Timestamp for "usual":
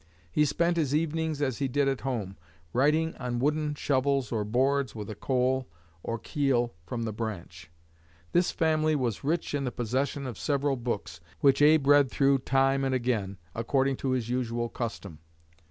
14.27-14.69